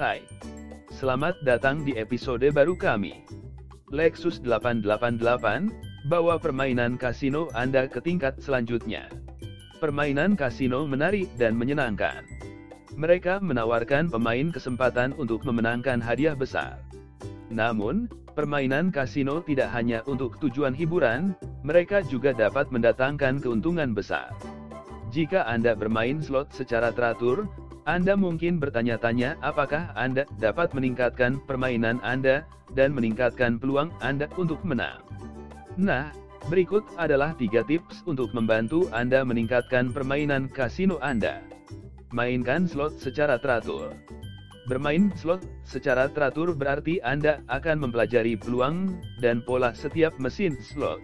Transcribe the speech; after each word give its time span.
Hai. 0.00 0.24
Selamat 0.96 1.36
datang 1.44 1.84
di 1.84 1.92
episode 1.92 2.48
baru 2.56 2.72
kami. 2.72 3.20
Lexus 3.92 4.40
888, 4.40 5.68
bawa 6.08 6.40
permainan 6.40 6.96
kasino 6.96 7.52
Anda 7.52 7.84
ke 7.84 8.00
tingkat 8.00 8.40
selanjutnya. 8.40 9.12
Permainan 9.76 10.40
kasino 10.40 10.88
menarik 10.88 11.28
dan 11.36 11.52
menyenangkan. 11.52 12.24
Mereka 12.96 13.44
menawarkan 13.44 14.08
pemain 14.08 14.48
kesempatan 14.48 15.12
untuk 15.20 15.44
memenangkan 15.44 16.00
hadiah 16.00 16.32
besar. 16.32 16.80
Namun, 17.52 18.08
permainan 18.32 18.88
kasino 18.88 19.44
tidak 19.44 19.68
hanya 19.76 20.00
untuk 20.08 20.40
tujuan 20.40 20.72
hiburan, 20.72 21.36
mereka 21.60 22.00
juga 22.08 22.32
dapat 22.32 22.72
mendatangkan 22.72 23.44
keuntungan 23.44 23.92
besar. 23.92 24.32
Jika 25.12 25.44
Anda 25.44 25.76
bermain 25.76 26.24
slot 26.24 26.56
secara 26.56 26.88
teratur, 26.88 27.44
Anda 27.88 28.12
mungkin 28.12 28.60
bertanya-tanya 28.60 29.40
apakah 29.40 29.96
Anda 29.96 30.28
dapat 30.36 30.76
meningkatkan 30.76 31.40
permainan 31.48 32.00
Anda, 32.04 32.44
dan 32.76 32.94
meningkatkan 32.94 33.58
peluang 33.58 33.90
Anda 33.98 34.30
untuk 34.38 34.62
menang. 34.62 35.02
Nah, 35.74 36.14
berikut 36.46 36.86
adalah 37.00 37.34
tiga 37.34 37.66
tips 37.66 38.06
untuk 38.06 38.30
membantu 38.36 38.86
Anda 38.94 39.26
meningkatkan 39.26 39.90
permainan 39.90 40.50
kasino 40.50 41.00
Anda. 41.02 41.42
Mainkan 42.10 42.66
slot 42.66 42.98
secara 42.98 43.38
teratur. 43.38 43.94
Bermain 44.66 45.10
slot 45.18 45.42
secara 45.66 46.06
teratur 46.10 46.54
berarti 46.54 47.02
Anda 47.02 47.42
akan 47.50 47.86
mempelajari 47.86 48.38
peluang 48.38 48.98
dan 49.18 49.42
pola 49.42 49.74
setiap 49.74 50.14
mesin 50.18 50.54
slot. 50.58 51.02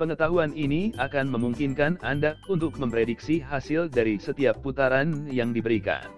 Pengetahuan 0.00 0.56
ini 0.56 0.96
akan 0.96 1.28
memungkinkan 1.28 2.00
Anda 2.00 2.40
untuk 2.48 2.80
memprediksi 2.80 3.44
hasil 3.44 3.92
dari 3.92 4.16
setiap 4.16 4.64
putaran 4.64 5.28
yang 5.28 5.52
diberikan. 5.52 6.08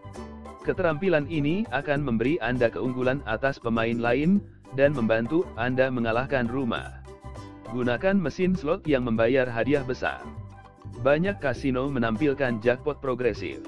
Keterampilan 0.62 1.28
ini 1.28 1.69
akan 1.74 2.00
memberi 2.00 2.41
Anda 2.41 2.73
keunggulan 2.73 3.20
atas 3.28 3.60
pemain 3.60 3.98
lain, 4.00 4.41
dan 4.74 4.95
membantu 4.95 5.47
Anda 5.55 5.91
mengalahkan 5.91 6.50
rumah. 6.50 7.03
Gunakan 7.70 8.19
mesin 8.19 8.55
slot 8.55 8.86
yang 8.86 9.06
membayar 9.06 9.47
hadiah 9.47 9.83
besar. 9.83 10.22
Banyak 11.03 11.42
kasino 11.42 11.91
menampilkan 11.91 12.62
jackpot 12.62 13.03
progresif. 13.03 13.61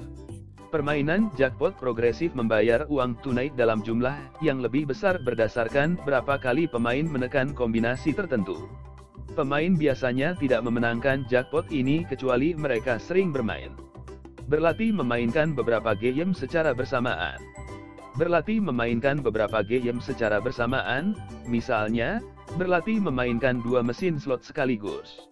Permainan 0.67 1.31
jackpot 1.39 1.79
progresif 1.79 2.35
membayar 2.35 2.83
uang 2.91 3.19
tunai 3.23 3.51
dalam 3.55 3.79
jumlah 3.83 4.15
yang 4.43 4.59
lebih 4.59 4.87
besar 4.89 5.15
berdasarkan 5.23 5.95
berapa 6.03 6.35
kali 6.39 6.67
pemain 6.67 7.07
menekan 7.07 7.55
kombinasi 7.55 8.11
tertentu. 8.11 8.67
Pemain 9.37 9.77
biasanya 9.77 10.33
tidak 10.33 10.65
memenangkan 10.65 11.21
jackpot 11.29 11.69
ini 11.69 12.01
kecuali 12.09 12.57
mereka 12.57 12.97
sering 12.97 13.29
bermain. 13.29 13.69
Berlatih 14.49 14.89
memainkan 14.89 15.53
beberapa 15.53 15.93
game 15.93 16.33
secara 16.33 16.73
bersamaan. 16.73 17.37
Berlatih 18.17 18.57
memainkan 18.65 19.21
beberapa 19.21 19.61
game 19.61 20.01
secara 20.01 20.41
bersamaan, 20.41 21.13
misalnya, 21.45 22.17
berlatih 22.57 22.97
memainkan 22.97 23.61
dua 23.61 23.85
mesin 23.85 24.17
slot 24.17 24.41
sekaligus. 24.41 25.29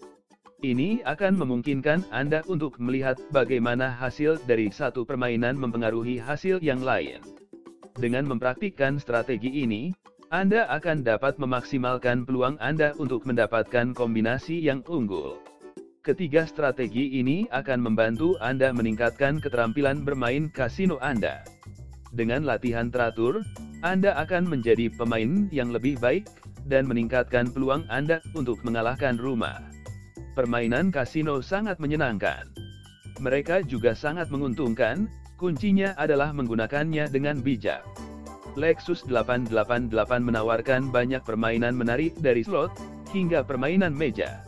Ini 0.61 1.01
akan 1.09 1.41
memungkinkan 1.41 2.05
Anda 2.13 2.45
untuk 2.45 2.77
melihat 2.77 3.17
bagaimana 3.33 3.89
hasil 3.89 4.37
dari 4.45 4.69
satu 4.69 5.01
permainan 5.01 5.57
mempengaruhi 5.57 6.21
hasil 6.21 6.61
yang 6.61 6.85
lain. 6.85 7.25
Dengan 7.97 8.29
mempraktikkan 8.29 9.01
strategi 9.01 9.65
ini, 9.65 9.97
anda 10.35 10.67
akan 10.67 11.07
dapat 11.07 11.39
memaksimalkan 11.39 12.27
peluang 12.27 12.59
Anda 12.59 12.91
untuk 12.99 13.23
mendapatkan 13.23 13.95
kombinasi 13.95 14.59
yang 14.59 14.83
unggul. 14.83 15.39
Ketiga 16.03 16.43
strategi 16.43 17.23
ini 17.23 17.47
akan 17.55 17.79
membantu 17.79 18.35
Anda 18.43 18.75
meningkatkan 18.75 19.39
keterampilan 19.39 20.03
bermain 20.03 20.51
kasino 20.51 20.99
Anda. 20.99 21.47
Dengan 22.11 22.43
latihan 22.43 22.91
teratur, 22.91 23.47
Anda 23.79 24.11
akan 24.19 24.51
menjadi 24.51 24.91
pemain 24.91 25.47
yang 25.55 25.71
lebih 25.71 26.03
baik, 26.03 26.27
dan 26.67 26.83
meningkatkan 26.83 27.55
peluang 27.55 27.87
Anda 27.87 28.19
untuk 28.35 28.59
mengalahkan 28.67 29.15
rumah. 29.15 29.63
Permainan 30.35 30.91
kasino 30.91 31.39
sangat 31.39 31.79
menyenangkan. 31.79 32.51
Mereka 33.23 33.63
juga 33.71 33.95
sangat 33.95 34.27
menguntungkan, 34.27 35.07
kuncinya 35.39 35.95
adalah 35.95 36.35
menggunakannya 36.35 37.07
dengan 37.07 37.39
bijak. 37.39 37.87
Lexus 38.55 39.03
888 39.03 39.91
menawarkan 40.23 40.87
banyak 40.87 41.19
permainan 41.27 41.75
menarik 41.75 42.15
dari 42.23 42.39
slot, 42.43 42.71
hingga 43.11 43.43
permainan 43.43 43.91
meja. 43.91 44.43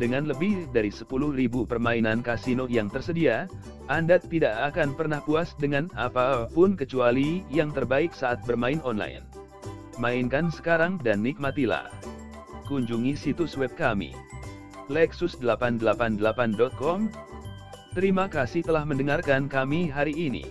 Dengan 0.00 0.24
lebih 0.30 0.72
dari 0.72 0.88
10.000 0.88 1.68
permainan 1.68 2.24
kasino 2.24 2.64
yang 2.70 2.88
tersedia, 2.88 3.44
Anda 3.92 4.16
tidak 4.22 4.72
akan 4.72 4.96
pernah 4.96 5.20
puas 5.20 5.52
dengan 5.58 5.90
apa 5.98 6.48
pun 6.54 6.78
kecuali 6.78 7.42
yang 7.52 7.72
terbaik 7.74 8.14
saat 8.16 8.40
bermain 8.48 8.80
online. 8.86 9.20
Mainkan 10.00 10.48
sekarang 10.48 10.96
dan 11.04 11.20
nikmatilah. 11.20 11.92
Kunjungi 12.64 13.12
situs 13.12 13.60
web 13.60 13.76
kami. 13.76 14.16
Lexus888.com 14.88 17.12
Terima 17.92 18.24
kasih 18.32 18.64
telah 18.64 18.88
mendengarkan 18.88 19.52
kami 19.52 19.92
hari 19.92 20.16
ini. 20.16 20.48